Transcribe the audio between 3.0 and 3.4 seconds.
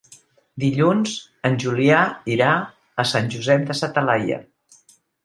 a Sant